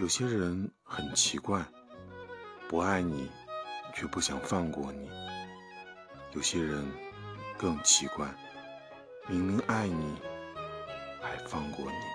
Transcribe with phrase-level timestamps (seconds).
[0.00, 1.62] 有些人很奇怪
[2.70, 3.30] 不爱你
[3.94, 5.10] 却不想放过你。
[6.32, 6.82] 有些人
[7.58, 8.26] 更奇怪
[9.28, 10.16] 明明爱你
[11.20, 12.09] 还放过你。